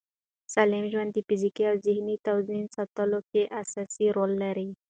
سالم 0.53 0.85
ژوند 0.91 1.11
د 1.13 1.17
فزیکي 1.27 1.63
او 1.71 1.75
ذهني 1.85 2.15
توازن 2.25 2.63
ساتلو 2.75 3.19
کې 3.31 3.43
اساسي 3.61 4.07
رول 4.17 4.31
لري. 4.43 4.69